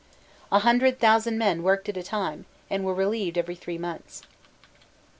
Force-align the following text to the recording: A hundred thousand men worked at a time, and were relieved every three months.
A 0.51 0.57
hundred 0.57 0.97
thousand 0.99 1.37
men 1.37 1.61
worked 1.61 1.87
at 1.87 1.95
a 1.95 2.01
time, 2.01 2.45
and 2.71 2.83
were 2.83 2.93
relieved 2.95 3.37
every 3.37 3.53
three 3.53 3.77
months. 3.77 4.23